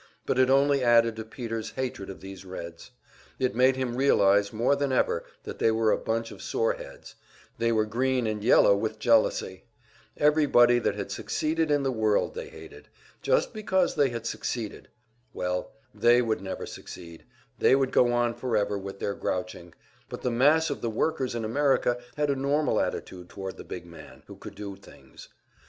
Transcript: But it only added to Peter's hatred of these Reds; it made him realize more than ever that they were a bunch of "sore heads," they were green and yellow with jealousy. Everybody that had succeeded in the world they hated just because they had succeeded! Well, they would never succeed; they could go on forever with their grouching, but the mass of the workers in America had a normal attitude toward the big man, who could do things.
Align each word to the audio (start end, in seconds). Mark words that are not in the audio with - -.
But 0.25 0.39
it 0.39 0.49
only 0.49 0.83
added 0.83 1.15
to 1.17 1.23
Peter's 1.23 1.69
hatred 1.73 2.09
of 2.09 2.21
these 2.21 2.43
Reds; 2.43 2.89
it 3.37 3.53
made 3.53 3.75
him 3.75 3.95
realize 3.95 4.51
more 4.51 4.75
than 4.75 4.91
ever 4.91 5.23
that 5.43 5.59
they 5.59 5.69
were 5.69 5.91
a 5.91 5.97
bunch 5.99 6.31
of 6.31 6.41
"sore 6.41 6.73
heads," 6.73 7.13
they 7.59 7.71
were 7.71 7.85
green 7.85 8.25
and 8.25 8.43
yellow 8.43 8.75
with 8.75 8.97
jealousy. 8.97 9.65
Everybody 10.17 10.79
that 10.79 10.95
had 10.95 11.11
succeeded 11.11 11.69
in 11.69 11.83
the 11.83 11.91
world 11.91 12.33
they 12.33 12.49
hated 12.49 12.87
just 13.21 13.53
because 13.53 13.93
they 13.93 14.09
had 14.09 14.25
succeeded! 14.25 14.87
Well, 15.35 15.71
they 15.93 16.19
would 16.19 16.41
never 16.41 16.65
succeed; 16.65 17.23
they 17.59 17.75
could 17.75 17.91
go 17.91 18.11
on 18.11 18.33
forever 18.33 18.79
with 18.79 18.97
their 18.97 19.13
grouching, 19.13 19.75
but 20.09 20.23
the 20.23 20.31
mass 20.31 20.71
of 20.71 20.81
the 20.81 20.89
workers 20.89 21.35
in 21.35 21.45
America 21.45 22.01
had 22.17 22.31
a 22.31 22.35
normal 22.35 22.79
attitude 22.79 23.29
toward 23.29 23.57
the 23.57 23.63
big 23.63 23.85
man, 23.85 24.23
who 24.25 24.35
could 24.35 24.55
do 24.55 24.75
things. 24.75 25.27